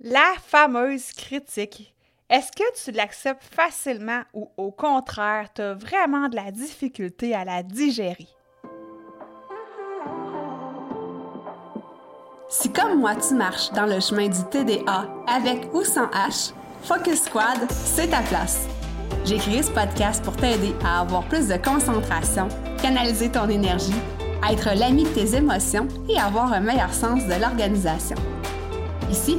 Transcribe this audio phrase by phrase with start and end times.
[0.00, 1.94] La fameuse critique.
[2.28, 7.46] Est-ce que tu l'acceptes facilement ou au contraire, tu as vraiment de la difficulté à
[7.46, 8.28] la digérer?
[12.50, 16.52] Si comme moi tu marches dans le chemin du TDA avec ou sans H,
[16.82, 18.68] Focus Squad, c'est ta place.
[19.24, 22.48] J'ai créé ce podcast pour t'aider à avoir plus de concentration,
[22.82, 23.96] canaliser ton énergie,
[24.46, 28.16] être l'ami de tes émotions et avoir un meilleur sens de l'organisation.
[29.10, 29.38] Ici,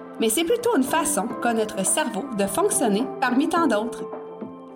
[0.21, 4.05] mais c'est plutôt une façon qu'a notre cerveau de fonctionner parmi tant d'autres.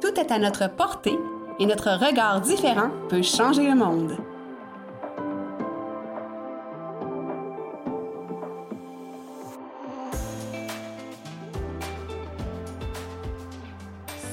[0.01, 1.19] Tout est à notre portée
[1.59, 4.17] et notre regard différent peut changer le monde.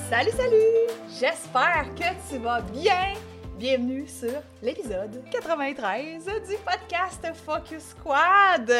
[0.08, 0.96] Salut, salut!
[1.10, 3.12] J'espère que tu vas bien!
[3.58, 8.72] Bienvenue sur l'épisode 93 du podcast Focus Squad!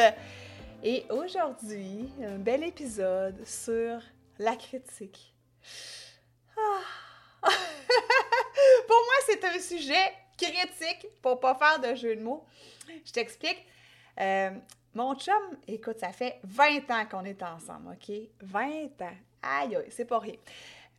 [0.85, 4.01] Et aujourd'hui, un bel épisode sur
[4.37, 5.33] la critique.
[6.57, 6.81] Ah.
[8.87, 12.45] pour moi, c'est un sujet critique pour pas faire de jeu de mots.
[13.05, 13.65] Je t'explique.
[14.19, 14.51] Euh,
[14.93, 18.13] mon chum, écoute, ça fait 20 ans qu'on est ensemble, OK?
[18.41, 18.69] 20
[19.05, 19.17] ans.
[19.41, 20.35] Aïe, aïe, c'est pas rien.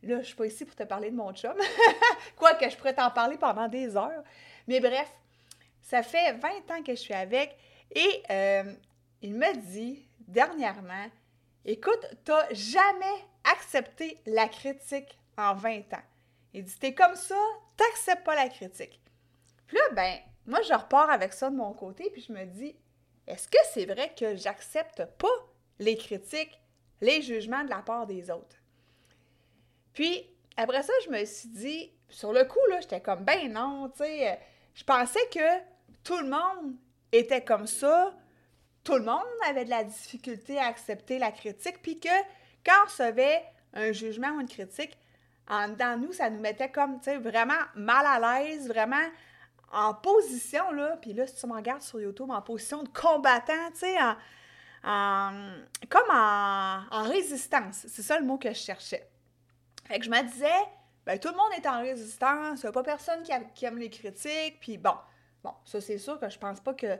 [0.01, 1.53] Là, je suis pas ici pour te parler de mon chum.
[2.35, 4.23] Quoique je pourrais t'en parler pendant des heures.
[4.67, 5.11] Mais bref,
[5.83, 7.55] ça fait 20 ans que je suis avec
[7.93, 8.73] et euh,
[9.21, 11.07] il me dit dernièrement
[11.63, 16.03] Écoute, t'as jamais accepté la critique en 20 ans.
[16.53, 17.39] Il dit T'es comme ça,
[17.75, 19.01] t'acceptes pas la critique.
[19.67, 22.75] Puis là, ben, moi, je repars avec ça de mon côté, puis je me dis
[23.27, 25.27] Est-ce que c'est vrai que j'accepte pas
[25.79, 26.61] les critiques,
[27.01, 28.57] les jugements de la part des autres?
[29.93, 33.89] Puis, après ça, je me suis dit, sur le coup, là, j'étais comme, ben non,
[33.89, 34.39] tu sais,
[34.73, 35.59] je pensais que
[36.03, 36.75] tout le monde
[37.11, 38.13] était comme ça,
[38.85, 42.07] tout le monde avait de la difficulté à accepter la critique, puis que
[42.65, 44.97] quand on recevait un jugement ou une critique,
[45.49, 49.05] en dedans nous, ça nous mettait comme, tu sais, vraiment mal à l'aise, vraiment
[49.73, 53.71] en position, là, puis là, si tu me regardes sur YouTube, en position de combattant,
[53.73, 53.97] tu sais,
[54.83, 55.41] en,
[55.89, 57.87] comme en, résistance.
[57.87, 59.09] C'est ça le mot que je cherchais.
[59.85, 60.47] Fait que je me disais,
[61.05, 63.89] ben, tout le monde est en résistance, il n'y a pas personne qui, aime les
[63.89, 64.95] critiques, puis bon,
[65.43, 66.97] bon, ça c'est sûr que je pense pas que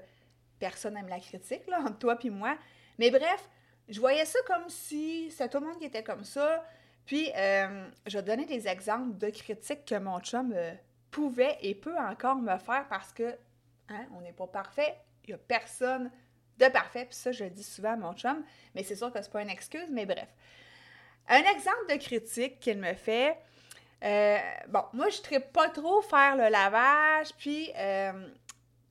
[0.59, 2.57] personne aime la critique, là, entre toi et moi.
[2.97, 3.49] Mais bref,
[3.89, 6.66] je voyais ça comme si c'était tout le monde qui était comme ça.
[7.05, 10.73] Puis, euh, je donner des exemples de critiques que mon chum euh,
[11.11, 13.35] pouvait et peut encore me faire parce que,
[13.89, 16.11] hein, on n'est pas parfait, il n'y a personne
[16.57, 17.05] de parfait.
[17.05, 18.43] Puis ça, je le dis souvent à mon chum,
[18.73, 20.27] mais c'est sûr que c'est pas une excuse, mais bref.
[21.27, 23.37] Un exemple de critique qu'il me fait,
[24.03, 24.37] euh,
[24.67, 28.27] bon, moi, je ne pas trop faire le lavage, puis euh,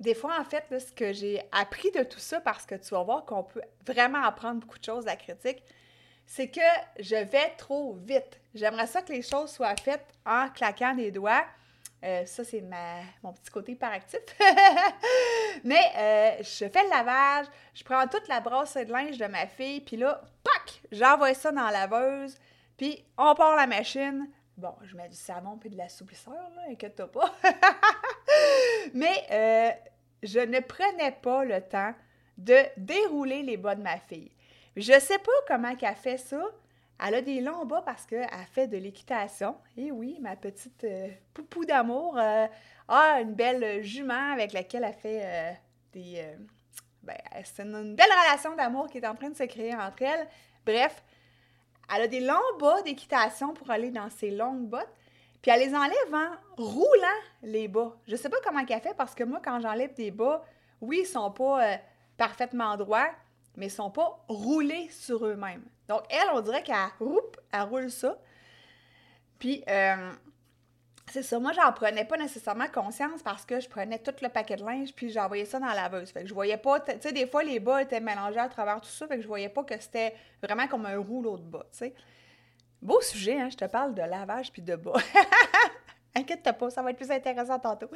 [0.05, 3.03] des fois, en fait, ce que j'ai appris de tout ça, parce que tu vas
[3.03, 5.63] voir qu'on peut vraiment apprendre beaucoup de choses de la critique,
[6.27, 6.61] c'est que
[6.99, 8.39] je vais trop vite.
[8.55, 11.45] J'aimerais ça que les choses soient faites en claquant des doigts.
[12.05, 12.63] Euh, ça, c'est
[13.23, 14.21] mon petit côté hyperactif.
[15.65, 19.81] Mais je fais le lavage, je prends toute la brosse de linge de ma fille,
[19.81, 22.37] puis là, pac, j'envoie ça dans la laveuse,
[22.77, 24.29] puis on part la machine.
[24.57, 27.35] Bon, je mets du savon puis de l'assouplisseur, là, inquiète-toi pas.
[28.95, 29.71] Mais euh,
[30.25, 31.95] je ne prenais pas le temps
[32.39, 34.33] de dérouler les bas de ma fille.
[34.77, 36.43] Je sais pas comment qu'elle fait ça.
[37.05, 39.57] Elle a des longs bas parce qu'elle fait de l'équitation.
[39.77, 42.47] Et oui, ma petite euh, poupou d'amour euh,
[42.89, 45.57] a une belle jument avec laquelle elle fait
[45.93, 46.25] des...
[47.03, 50.27] ben, c'est une belle relation d'amour qui est en train de se créer entre elles.
[50.65, 51.03] Bref,
[51.95, 54.89] elle a des longs bas d'équitation pour aller dans ses longues bottes.
[55.45, 57.95] Puis elle les enlève en roulant les bas.
[58.09, 60.43] Je sais pas comment elle fait parce que moi, quand j'enlève des bas,
[60.81, 61.77] oui, ils sont pas euh,
[62.17, 63.11] parfaitement droits,
[63.55, 65.63] mais ils sont pas roulés sur eux-mêmes.
[65.87, 66.77] Donc, elle, on dirait qu'elle
[67.53, 68.17] elle roule ça.
[69.39, 70.13] Puis, euh,
[71.11, 71.39] c'est ça.
[71.39, 74.95] Moi, j'en prenais pas nécessairement conscience parce que je prenais tout le paquet de linge
[74.95, 76.11] puis j'envoyais ça dans la laveuse.
[76.11, 78.81] Fait que je voyais pas, tu sais, des fois, les bas étaient mélangés à travers
[78.81, 81.67] tout ça, fait que je voyais pas que c'était vraiment comme un rouleau de bas,
[81.71, 81.95] tu sais.
[82.85, 84.93] Beau sujet, hein, je te parle de lavage puis de bas.
[86.15, 87.89] Inquiète-toi pas, ça va être plus intéressant tantôt.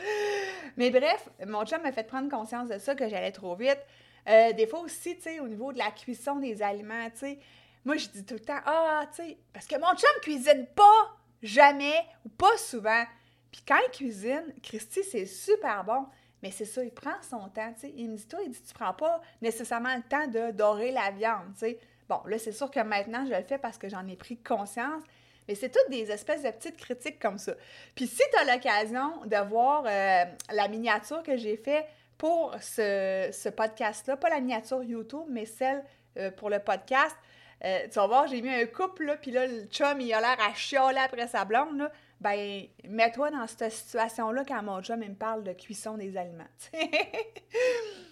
[0.79, 3.79] Mais bref, mon chum m'a fait prendre conscience de ça, que j'allais trop vite.
[4.27, 7.39] Euh, des fois aussi, tu au niveau de la cuisson des aliments, tu sais,
[7.85, 11.17] moi, je dis tout le temps, ah, tu sais, parce que mon chum cuisine pas,
[11.43, 13.05] jamais, ou pas souvent.
[13.53, 16.07] Puis quand il cuisine, Christy, c'est super bon.
[16.43, 17.93] Mais c'est ça, il prend son temps, tu sais.
[17.95, 21.11] Il me dit, toi, il dit, tu prends pas nécessairement le temps de dorer la
[21.11, 21.79] viande, tu sais.
[22.09, 25.03] Bon, là, c'est sûr que maintenant, je le fais parce que j'en ai pris conscience.
[25.49, 27.55] Mais c'est toutes des espèces de petites critiques comme ça.
[27.95, 31.87] Puis si tu as l'occasion de voir euh, la miniature que j'ai faite
[32.19, 35.83] pour ce, podcast-là, pas la miniature YouTube, mais celle
[36.19, 37.17] euh, pour le podcast,
[37.65, 40.21] euh, tu vas voir, j'ai mis un couple, là, puis là, le chum, il a
[40.21, 41.91] l'air à chialer après sa blonde, là.
[42.21, 46.45] Ben, mets-toi dans cette situation-là quand mon chum, il me parle de cuisson des aliments,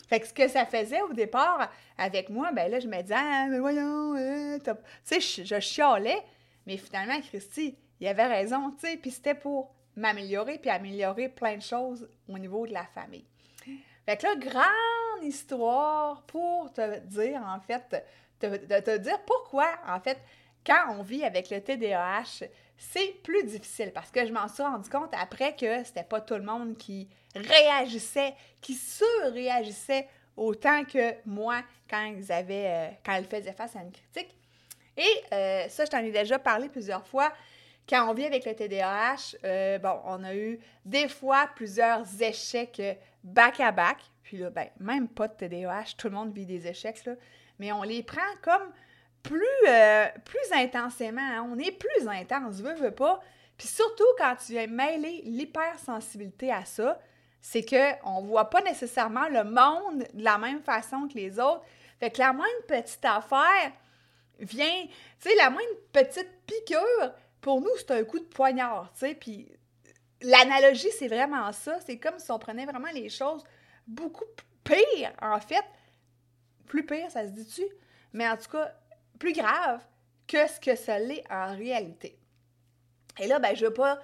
[0.06, 3.14] Fait que ce que ça faisait au départ avec moi, ben là, je me disais,
[3.16, 4.70] ah, mais voyons, euh, tu
[5.02, 6.22] sais, je, chialais,
[6.66, 11.56] mais finalement, Christy, il avait raison, tu sais, puis c'était pour m'améliorer, puis améliorer plein
[11.56, 13.26] de choses au niveau de la famille.
[14.04, 18.06] Fait que là, grande histoire pour te dire, en fait,
[18.40, 20.18] de te, dire pourquoi, en fait,
[20.64, 22.44] quand on vit avec le TDAH,
[22.76, 26.34] c'est plus difficile parce que je m'en suis rendu compte après que c'était pas tout
[26.34, 33.52] le monde qui réagissait, qui surréagissait autant que moi quand ils avaient, euh, quand faisaient
[33.52, 34.34] face à une critique.
[34.96, 37.32] Et euh, ça, je t'en ai déjà parlé plusieurs fois.
[37.88, 42.82] Quand on vit avec le TDAH, euh, bon, on a eu des fois plusieurs échecs
[43.22, 43.98] back-à-back.
[44.22, 47.08] Puis là, ben, même pas de TDAH, tout le monde vit des échecs,
[47.58, 48.72] mais on les prend comme
[49.26, 51.20] plus, euh, plus intensément.
[51.20, 51.48] Hein.
[51.52, 53.20] On est plus intense, veux, veux pas.
[53.58, 56.98] Puis surtout quand tu viens mêler l'hypersensibilité à ça,
[57.40, 61.64] c'est qu'on ne voit pas nécessairement le monde de la même façon que les autres.
[62.00, 63.72] Fait que la moindre petite affaire
[64.38, 69.00] vient, tu sais, la moindre petite piqûre, pour nous, c'est un coup de poignard, tu
[69.00, 69.14] sais.
[69.14, 69.48] Puis
[70.20, 71.78] l'analogie, c'est vraiment ça.
[71.86, 73.44] C'est comme si on prenait vraiment les choses
[73.86, 74.24] beaucoup
[74.64, 75.64] pires, en fait,
[76.66, 77.62] plus pire, ça se dit-tu?
[78.12, 78.74] Mais en tout cas,
[79.18, 79.80] plus grave
[80.26, 82.18] que ce que ça l'est en réalité.
[83.18, 83.98] Et là, ben, je ne veux pas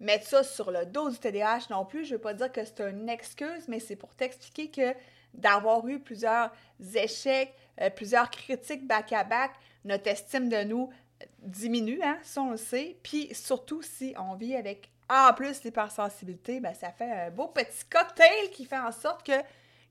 [0.00, 2.04] mettre ça sur le dos du TDAH non plus.
[2.04, 4.94] Je ne veux pas dire que c'est une excuse, mais c'est pour t'expliquer que
[5.34, 6.50] d'avoir eu plusieurs
[6.94, 9.52] échecs, euh, plusieurs critiques back-à-back,
[9.84, 10.90] notre estime de nous
[11.38, 12.98] diminue, hein, ça on le sait.
[13.02, 17.84] Puis surtout si on vit avec en plus l'hypersensibilité, ben, ça fait un beau petit
[17.90, 19.40] cocktail qui fait en sorte que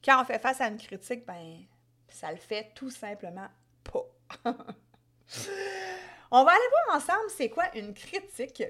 [0.03, 1.63] quand on fait face à une critique, ben
[2.09, 3.47] ça le fait tout simplement
[3.83, 4.05] pas.
[6.31, 8.63] On va aller voir ensemble c'est quoi une critique.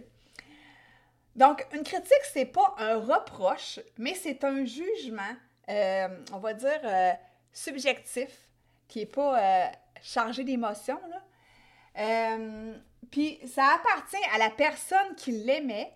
[1.35, 5.35] Donc, une critique, c'est pas un reproche, mais c'est un jugement,
[5.69, 7.11] euh, on va dire, euh,
[7.53, 8.29] subjectif,
[8.87, 9.67] qui n'est pas euh,
[10.01, 10.99] chargé d'émotion.
[13.11, 15.93] Puis, ça appartient à la personne qui l'émet,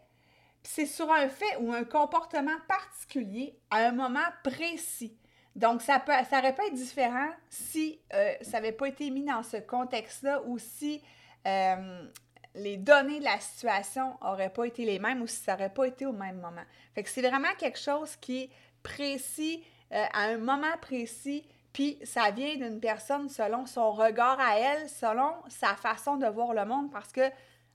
[0.63, 5.17] c'est sur un fait ou un comportement particulier à un moment précis.
[5.55, 9.23] Donc, ça, peut, ça aurait pu être différent si euh, ça n'avait pas été mis
[9.23, 11.01] dans ce contexte-là ou si
[11.47, 12.07] euh,
[12.55, 15.85] les données de la situation n'auraient pas été les mêmes ou si ça n'aurait pas
[15.85, 16.63] été au même moment.
[16.93, 18.49] Fait que c'est vraiment quelque chose qui est
[18.83, 19.63] précis
[19.93, 24.89] euh, à un moment précis, puis ça vient d'une personne selon son regard à elle,
[24.89, 27.29] selon sa façon de voir le monde, parce que,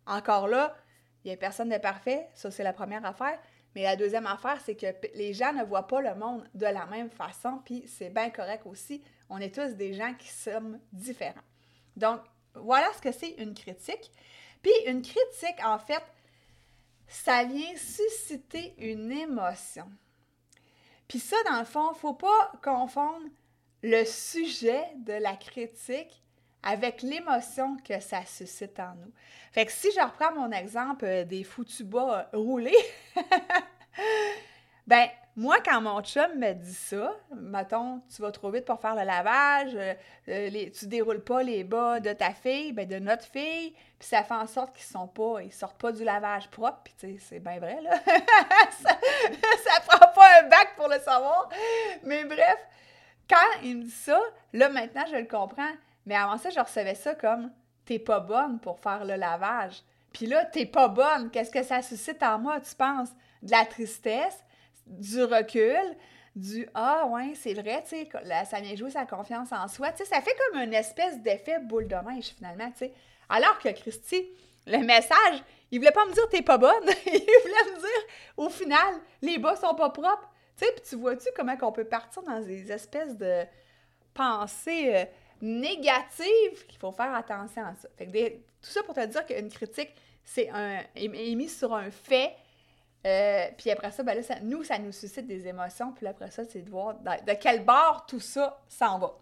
[0.06, 0.75] encore là,
[1.25, 3.38] il n'y a personne de parfait, ça c'est la première affaire,
[3.75, 6.87] mais la deuxième affaire, c'est que les gens ne voient pas le monde de la
[6.87, 9.02] même façon, puis c'est bien correct aussi.
[9.28, 11.40] On est tous des gens qui sommes différents.
[11.96, 12.20] Donc,
[12.55, 14.11] voilà ce que c'est une critique.
[14.62, 16.02] Puis une critique, en fait,
[17.06, 19.90] ça vient susciter une émotion.
[21.06, 23.26] Puis ça, dans le fond, il ne faut pas confondre
[23.83, 26.23] le sujet de la critique
[26.62, 29.12] avec l'émotion que ça suscite en nous.
[29.52, 32.76] Fait que si je reprends mon exemple euh, des foutus bas euh, roulés,
[34.87, 38.95] ben moi, quand mon chum me dit ça, mettons, tu vas trop vite pour faire
[38.95, 39.95] le lavage, euh,
[40.26, 44.23] les, tu déroules pas les bas de ta fille, ben de notre fille, puis ça
[44.23, 47.59] fait en sorte qu'ils sont pas, ils sortent pas du lavage propre, puis c'est bien
[47.59, 47.99] vrai, là.
[48.83, 48.90] ça,
[49.64, 51.49] ça prend pas un bac pour le savoir.
[52.02, 52.59] Mais bref,
[53.29, 54.21] quand il me dit ça,
[54.52, 55.73] là, maintenant, je le comprends.
[56.11, 57.52] Mais avant ça, je recevais ça comme
[57.85, 59.81] t'es pas bonne pour faire le lavage.
[60.12, 61.31] Puis là, t'es pas bonne.
[61.31, 63.11] Qu'est-ce que ça suscite en moi, tu penses?
[63.43, 64.45] De la tristesse,
[64.88, 65.97] du recul,
[66.35, 68.09] du Ah, ouais, c'est vrai, tu sais,
[68.45, 69.93] ça vient jouer sa confiance en soi.
[69.93, 72.93] Tu sais, ça fait comme une espèce d'effet boule de neige, finalement, tu sais.
[73.29, 74.29] Alors que Christy,
[74.67, 76.88] le message, il voulait pas me dire t'es pas bonne.
[77.07, 80.29] il voulait me dire, au final, les bas sont pas propres.
[80.57, 83.45] Tu sais, puis tu vois-tu comment on peut partir dans des espèces de
[84.12, 85.07] pensées.
[85.40, 87.88] Négative qu'il faut faire attention à ça.
[87.99, 89.90] Tout ça pour te dire qu'une critique,
[90.23, 92.35] c'est un est, sur un fait.
[93.06, 95.92] Euh, puis après ça, ben là, nous, ça nous suscite des émotions.
[95.92, 99.16] Puis après ça, c'est de voir de, quel bord tout ça s'en va.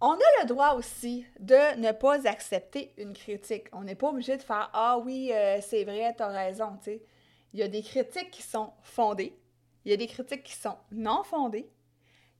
[0.00, 3.66] On a le droit aussi de ne pas accepter une critique.
[3.72, 6.78] On n'est pas obligé de faire Ah oui, euh, c'est vrai, tu as raison.
[6.86, 9.36] Il y a des critiques qui sont fondées,
[9.84, 11.68] il y a des critiques qui sont non fondées,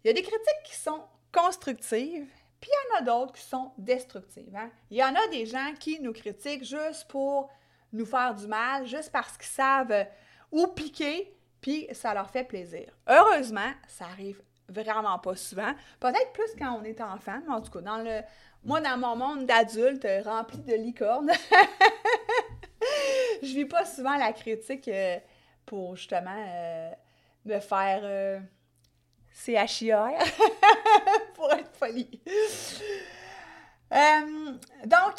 [0.05, 1.03] il y a des critiques qui sont
[1.39, 2.27] constructives,
[2.61, 4.55] puis il y en a d'autres qui sont destructives.
[4.57, 4.71] Hein.
[4.91, 7.49] Il y en a des gens qui nous critiquent juste pour
[7.93, 10.05] nous faire du mal, juste parce qu'ils savent euh,
[10.51, 12.91] où piquer, puis ça leur fait plaisir.
[13.07, 15.73] Heureusement, ça arrive vraiment pas souvent.
[15.99, 18.21] Peut-être plus quand on est enfant, mais en tout cas, dans le,
[18.65, 21.31] moi, dans mon monde d'adulte euh, rempli de licornes,
[23.43, 25.19] je vis pas souvent la critique euh,
[25.65, 26.45] pour justement
[27.45, 28.43] me faire
[29.45, 30.19] CHIR,
[31.35, 32.21] pour être poli.
[34.85, 35.15] donc,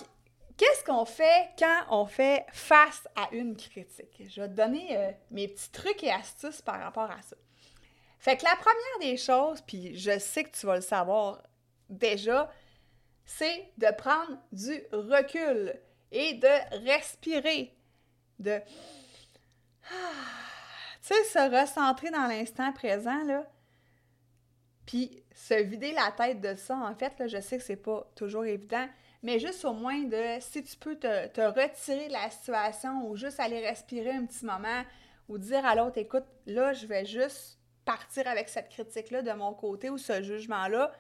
[0.58, 4.22] qu'est-ce qu'on fait quand on fait face à une critique?
[4.30, 7.36] Je vais te donner mes petits trucs et astuces par rapport à ça.
[8.20, 11.42] Fait que la première des choses, puis je sais que tu vas le savoir
[11.88, 12.52] déjà,
[13.26, 15.74] c'est de prendre du recul
[16.12, 17.76] et de respirer,
[18.40, 18.60] de
[19.82, 19.96] tu
[21.02, 23.46] sais, se recentrer dans l'instant présent, là,
[24.90, 26.76] puis se vider la tête de ça.
[26.76, 28.88] En fait, là, je sais que c'est pas toujours évident,
[29.22, 31.08] mais juste au moins de, si tu peux te,
[31.42, 34.84] retirer de la situation ou juste aller respirer un petit moment
[35.28, 39.54] ou dire à l'autre, écoute, là, je vais juste partir avec cette critique-là de mon
[39.54, 40.92] côté ou ce jugement-là.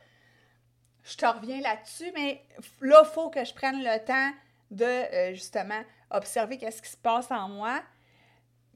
[1.03, 2.43] Je te reviens là-dessus, mais
[2.81, 4.31] là, il faut que je prenne le temps
[4.69, 5.81] de euh, justement
[6.12, 7.81] observer qu'est-ce qui se passe en moi.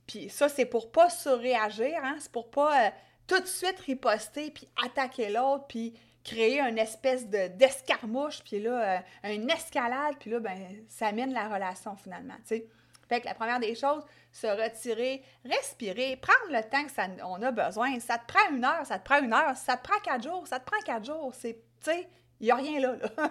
[0.08, 2.16] Puis ça, c'est pour pas surréagir, hein?
[2.20, 2.90] c'est pour pas euh,
[3.28, 9.04] tout de suite riposter, puis attaquer l'autre, puis créer une espèce de, d'escarmouche, puis là,
[9.26, 12.68] euh, une escalade, puis là, ben, ça mène la relation finalement, tu sais.
[13.10, 17.42] Fait que la première des choses, se retirer, respirer, prendre le temps que ça, on
[17.42, 18.00] a besoin.
[18.00, 19.56] Ça te prend une heure, ça te prend une heure.
[19.56, 21.34] ça te prend quatre jours, ça te prend quatre jours.
[21.40, 22.96] Tu sais, il n'y a rien là.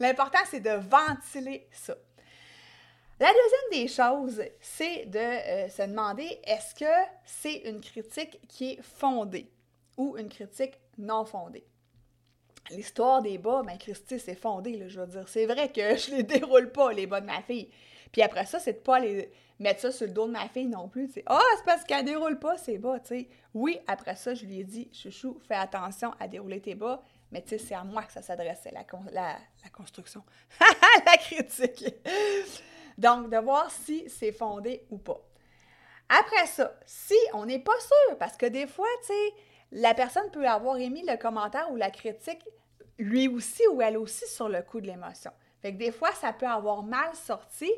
[0.00, 1.94] L'important, c'est de ventiler ça.
[3.20, 8.72] La deuxième des choses, c'est de euh, se demander est-ce que c'est une critique qui
[8.72, 9.50] est fondée
[9.96, 11.64] ou une critique non fondée?
[12.70, 15.28] L'histoire des bas, ben Christy, c'est fondé, là, je veux dire.
[15.28, 17.68] C'est vrai que je les déroule pas, les bas de ma fille.
[18.12, 20.66] Puis après ça, c'est de pas aller mettre ça sur le dos de ma fille
[20.66, 21.10] non plus.
[21.26, 23.28] Ah, c'est parce qu'elle déroule pas ses bas, tu sais.
[23.52, 27.02] Oui, après ça, je lui ai dit, chouchou, fais attention à dérouler tes bas.
[27.32, 30.22] Mais tu sais, c'est à moi que ça s'adressait, la, la, la construction.
[31.04, 31.84] la critique.
[32.98, 35.20] Donc, de voir si c'est fondé ou pas.
[36.08, 39.34] Après ça, si on n'est pas sûr, parce que des fois, tu sais,
[39.72, 42.44] la personne peut avoir émis le commentaire ou la critique,
[42.98, 45.30] lui aussi ou elle aussi, sur le coup de l'émotion.
[45.62, 47.70] Fait que des fois, ça peut avoir mal sorti,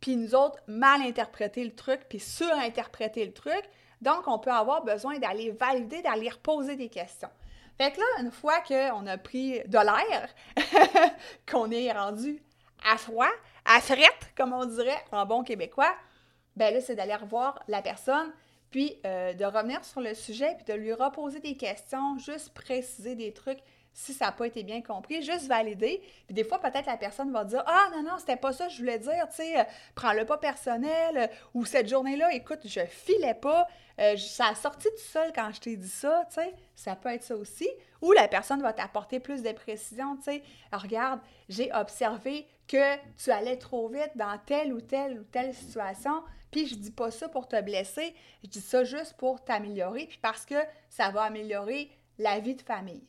[0.00, 3.62] puis nous autres, mal interpréter le truc, puis surinterpréter le truc.
[4.00, 7.30] Donc, on peut avoir besoin d'aller valider, d'aller reposer des questions.
[7.76, 10.34] Fait que là, une fois qu'on a pris de l'air,
[11.50, 12.40] qu'on est rendu
[12.84, 13.30] à froid,
[13.64, 15.94] à frette, comme on dirait en bon québécois,
[16.56, 18.32] ben là, c'est d'aller revoir la personne,
[18.70, 23.14] puis euh, de revenir sur le sujet, puis de lui reposer des questions, juste préciser
[23.14, 23.60] des trucs
[23.96, 26.02] si ça n'a pas été bien compris, juste valider.
[26.26, 28.78] Puis des fois, peut-être la personne va dire Ah non, non, c'était pas ça je
[28.78, 33.34] voulais dire, tu sais, euh, prends-le pas personnel, euh, ou cette journée-là, écoute, je filais
[33.34, 33.68] pas,
[34.16, 37.22] ça a sorti tout seul quand je t'ai dit ça, tu sais, ça peut être
[37.22, 37.68] ça aussi.
[38.02, 40.42] Ou la personne va t'apporter plus de précision, tu sais,
[40.72, 46.22] regarde, j'ai observé que tu allais trop vite dans telle ou telle ou telle situation,
[46.50, 50.18] puis je dis pas ça pour te blesser, je dis ça juste pour t'améliorer, puis
[50.22, 50.54] parce que
[50.88, 53.06] ça va améliorer la vie de famille.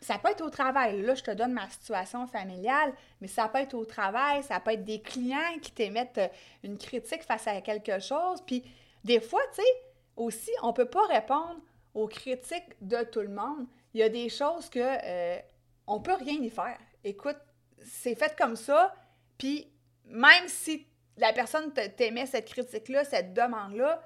[0.00, 1.02] Ça peut être au travail.
[1.02, 4.72] Là, je te donne ma situation familiale, mais ça peut être au travail, ça peut
[4.72, 6.28] être des clients qui t'émettent euh,
[6.62, 8.40] une critique face à quelque chose.
[8.46, 8.62] Puis
[9.02, 9.68] des fois, tu sais,
[10.16, 11.60] aussi, on ne peut pas répondre
[11.94, 13.66] aux critiques de tout le monde.
[13.94, 15.38] Il y a des choses que euh,
[15.86, 16.78] on peut rien y faire.
[17.02, 17.38] Écoute,
[17.84, 18.94] c'est fait comme ça,
[19.36, 19.70] puis
[20.06, 24.02] même si la personne t'émet cette critique-là, cette demande-là,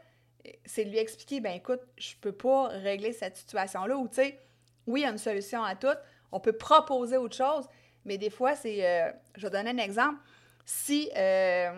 [0.64, 4.38] c'est de lui expliquer, ben écoute, je peux pas régler cette situation-là, ou tu sais,
[4.86, 5.96] oui, il y a une solution à tout.
[6.32, 7.68] On peut proposer autre chose,
[8.04, 8.84] mais des fois, c'est.
[8.84, 10.18] Euh, je vais donner un exemple.
[10.64, 11.70] Si euh,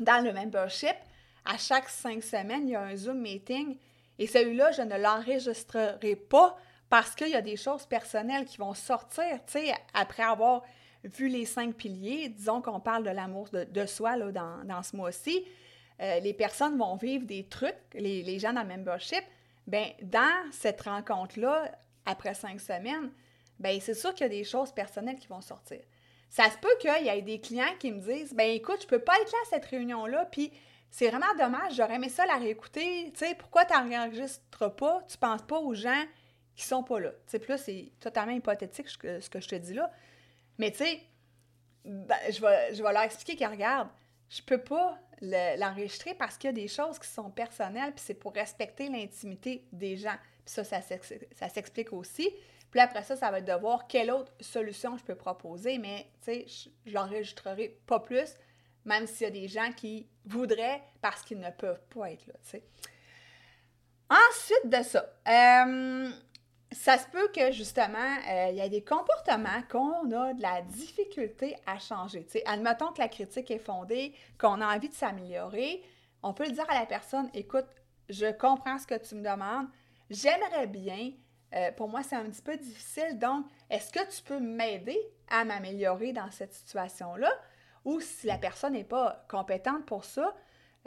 [0.00, 0.96] dans le membership,
[1.44, 3.76] à chaque cinq semaines, il y a un Zoom meeting
[4.18, 6.56] et celui-là, je ne l'enregistrerai pas
[6.88, 10.62] parce qu'il y a des choses personnelles qui vont sortir, tu sais, après avoir
[11.04, 12.28] vu les cinq piliers.
[12.28, 15.44] Disons qu'on parle de l'amour de, soi là, dans, ce mois-ci.
[16.00, 19.22] Euh, les personnes vont vivre des trucs, les, les gens dans le membership.
[19.66, 21.70] Bien, dans cette rencontre-là,
[22.06, 23.10] après cinq semaines,
[23.58, 25.80] ben c'est sûr qu'il y a des choses personnelles qui vont sortir.
[26.28, 28.98] Ça se peut qu'il y ait des clients qui me disent ben écoute, je peux
[28.98, 30.50] pas être là à cette réunion-là, puis
[30.90, 33.12] c'est vraiment dommage, j'aurais aimé ça la réécouter.
[33.12, 35.04] Tu sais, pourquoi tu n'enregistres pas?
[35.08, 36.04] Tu penses pas aux gens
[36.56, 37.10] qui sont pas là?
[37.10, 39.92] Tu sais, plus c'est totalement hypothétique ce que, ce que je te dis là.
[40.60, 41.00] Mais tu sais,
[41.86, 43.88] ben, je, vais, je leur expliquer que regarde,
[44.28, 48.14] je peux pas l'enregistrer parce qu'il y a des choses qui sont personnelles, puis c'est
[48.14, 50.16] pour respecter l'intimité des gens.
[50.44, 52.28] Puis ça, ça, s'explique aussi.
[52.70, 56.10] Puis après ça, ça va être de voir quelle autre solution je peux proposer, mais
[56.22, 58.36] tu sais, je l'enregistrerai pas plus,
[58.84, 62.34] même s'il y a des gens qui voudraient parce qu'ils ne peuvent pas être là,
[62.42, 62.62] tu sais.
[64.10, 66.10] Ensuite de ça, euh,
[66.72, 67.98] ça se peut que justement,
[68.28, 72.26] euh, il y a des comportements qu'on a de la difficulté à changer.
[72.46, 75.82] admettons que la critique est fondée, qu'on a envie de s'améliorer,
[76.22, 77.66] on peut le dire à la personne, écoute,
[78.08, 79.66] je comprends ce que tu me demandes,
[80.10, 81.12] j'aimerais bien,
[81.54, 84.98] euh, pour moi c'est un petit peu difficile, donc est-ce que tu peux m'aider
[85.28, 87.30] à m'améliorer dans cette situation-là?
[87.84, 90.34] Ou si la personne n'est pas compétente pour ça,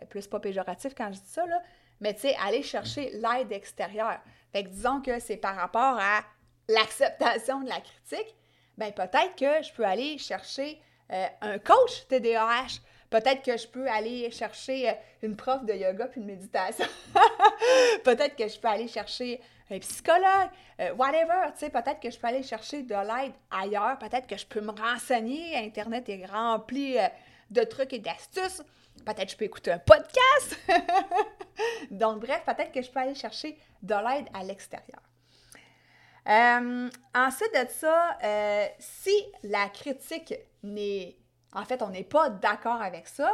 [0.01, 1.61] euh, plus pas péjoratif quand je dis ça, là,
[1.99, 4.19] mais tu sais, aller chercher l'aide extérieure.
[4.53, 6.21] Fait que disons que c'est par rapport à
[6.69, 8.35] l'acceptation de la critique,
[8.77, 10.79] ben peut-être que je peux aller chercher
[11.11, 12.79] euh, un coach TDAH.
[13.09, 14.93] Peut-être que je peux aller chercher euh,
[15.23, 16.85] une prof de yoga puis de méditation.
[18.03, 19.41] peut-être que je peux aller chercher
[19.71, 21.51] un psychologue, euh, whatever.
[21.53, 23.97] Tu sais, peut-être que je peux aller chercher de l'aide ailleurs.
[23.99, 25.57] Peut-être que je peux me renseigner.
[25.57, 26.97] Internet est rempli
[27.49, 28.63] de trucs et d'astuces.
[29.05, 30.59] Peut-être que je peux écouter un podcast.
[31.91, 35.01] Donc, bref, peut-être que je peux aller chercher de l'aide à l'extérieur.
[36.27, 40.33] Euh, ensuite de ça, euh, si la critique
[40.63, 41.17] n'est,
[41.53, 43.29] en fait, on n'est pas d'accord avec ça,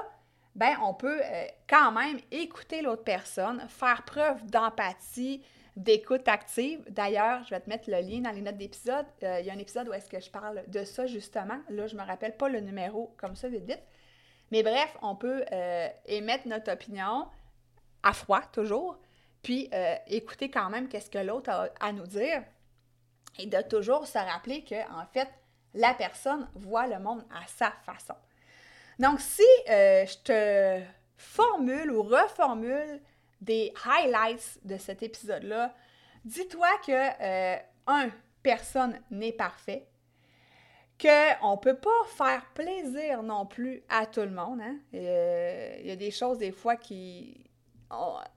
[0.55, 5.43] ben on peut euh, quand même écouter l'autre personne, faire preuve d'empathie,
[5.75, 6.83] d'écoute active.
[6.89, 9.05] D'ailleurs, je vais te mettre le lien dans les notes d'épisode.
[9.21, 11.59] il y a un épisode où est-ce que je parle de ça justement.
[11.69, 13.83] Là, je me rappelle pas le numéro comme ça vite vite.
[14.51, 15.43] Mais bref, on peut
[16.05, 17.27] émettre notre opinion
[18.03, 18.97] à froid toujours,
[19.41, 22.43] puis euh, écouter quand même qu'est-ce que l'autre a à nous dire
[23.37, 25.29] et de toujours se rappeler que en fait
[25.73, 28.15] la personne voit le monde à sa façon.
[28.97, 30.83] Donc si euh, je te
[31.17, 32.99] formule ou reformule
[33.39, 35.73] des highlights de cet épisode-là,
[36.25, 37.57] dis-toi que euh,
[37.87, 38.09] un
[38.43, 39.87] personne n'est parfait,
[41.01, 44.59] qu'on ne peut pas faire plaisir non plus à tout le monde.
[44.61, 44.75] Hein.
[44.93, 47.49] Il y a des choses des fois qui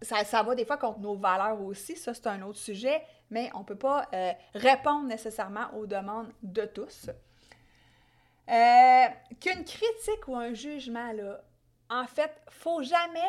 [0.01, 3.61] ça, va des fois contre nos valeurs aussi, ça c'est un autre sujet, mais on
[3.61, 7.11] ne peut pas euh, répondre nécessairement aux demandes de tous.
[8.49, 9.07] Euh,
[9.41, 11.41] qu'une critique ou un jugement, là,
[11.91, 13.21] en fait, faut jamais,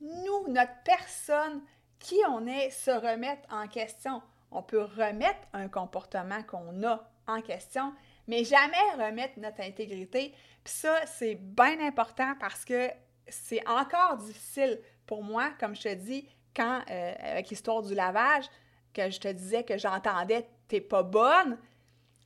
[0.00, 1.62] nous, notre personne,
[1.98, 4.22] qui on est, se remettre en question.
[4.50, 7.92] On peut remettre un comportement qu'on a en question,
[8.28, 10.32] mais jamais remettre notre intégrité.
[10.64, 12.90] Puis ça, c'est bien important parce que
[13.28, 18.44] c'est encore difficile pour moi, comme je te dis, quand, euh, avec l'histoire du lavage,
[18.92, 21.58] que je te disais que j'entendais t'es pas bonne,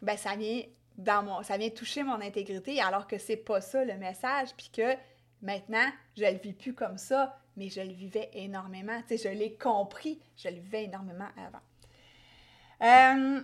[0.03, 0.63] ben ça vient
[0.99, 4.71] dans mon ça vient toucher mon intégrité alors que c'est pas ça le message puis
[4.73, 4.95] que
[5.43, 9.39] maintenant je le vis plus comme ça mais je le vivais énormément tu sais je
[9.39, 11.61] l'ai compris je le vivais énormément avant
[12.83, 13.43] euh,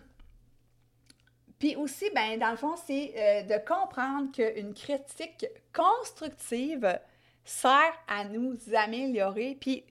[1.62, 6.98] puis aussi ben dans le fond c'est euh, de comprendre qu'une critique constructive
[7.44, 9.56] sert à nous améliorer.
[9.60, 9.84] Puis,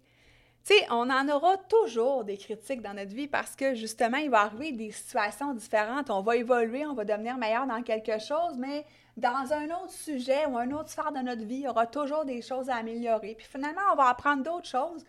[0.65, 4.29] tu sais, on en aura toujours des critiques dans notre vie parce que justement, il
[4.29, 6.09] va arriver des situations différentes.
[6.09, 10.45] On va évoluer, on va devenir meilleur dans quelque chose, mais dans un autre sujet
[10.47, 13.35] ou un autre sphère de notre vie, il y aura toujours des choses à améliorer.
[13.35, 15.05] Puis finalement, on va apprendre d'autres choses.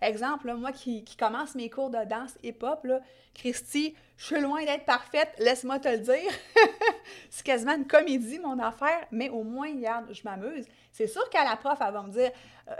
[0.00, 2.86] Exemple, moi qui, commence mes cours de danse hip-hop,
[3.34, 6.32] Christy, je suis loin d'être parfaite, laisse-moi te le dire.
[7.30, 10.66] c'est quasiment une comédie, mon affaire, mais au moins, regarde, je m'amuse.
[10.92, 12.30] C'est sûr qu'à la prof, elle va me dire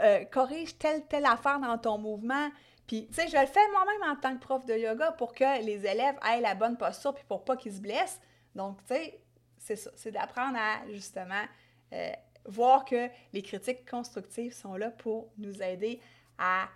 [0.01, 2.49] euh, corrige telle, telle affaire dans ton mouvement.
[2.87, 5.63] Puis, tu sais, je le fais moi-même en tant que prof de yoga pour que
[5.63, 8.21] les élèves aient la bonne posture puis pour pas qu'ils se blessent.
[8.55, 9.19] Donc, tu sais,
[9.57, 9.91] c'est ça.
[9.95, 11.43] C'est d'apprendre à, justement,
[11.93, 12.11] euh,
[12.45, 15.99] voir que les critiques constructives sont là pour nous aider
[16.37, 16.69] à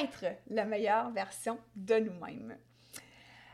[0.00, 2.56] être la meilleure version de nous-mêmes.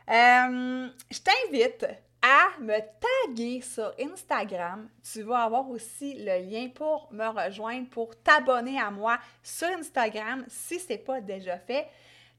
[0.09, 1.85] Euh, je t'invite
[2.21, 2.79] à me
[3.27, 4.89] taguer sur Instagram.
[5.03, 10.43] Tu vas avoir aussi le lien pour me rejoindre, pour t'abonner à moi sur Instagram
[10.47, 11.87] si ce n'est pas déjà fait.